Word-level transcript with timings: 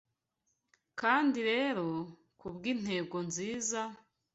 Kandi 0.99 1.39
rero, 1.49 1.87
kubwintego 2.39 3.17
nziza, 3.27 3.81